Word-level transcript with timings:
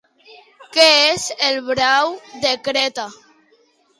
Què 0.77 0.85
és 1.09 1.25
el 1.49 1.59
Brau 1.67 2.11
de 2.47 2.53
Creta? 2.69 3.05